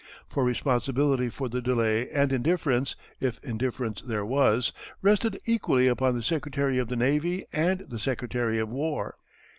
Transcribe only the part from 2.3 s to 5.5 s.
indifference if indifference there was rested